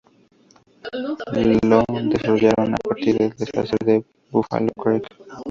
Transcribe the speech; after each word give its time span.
Lo 0.99 1.13
desarrollaron 2.09 2.73
a 2.73 2.77
partir 2.77 3.19
del 3.19 3.29
desastre 3.37 3.77
de 3.85 4.03
Buffalo 4.31 4.71
Creek. 4.83 5.05